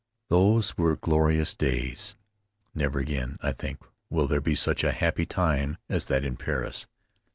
Those 0.29 0.75
were 0.79 0.95
glorious 0.95 1.53
days! 1.53 2.15
Never 2.73 2.97
again, 2.97 3.37
I 3.43 3.51
think, 3.51 3.81
will 4.09 4.25
there 4.25 4.41
be 4.41 4.55
such 4.55 4.83
a 4.83 4.93
happy 4.93 5.27
time 5.27 5.77
as 5.89 6.05
that 6.05 6.25
in 6.25 6.37
Paris. 6.37 6.87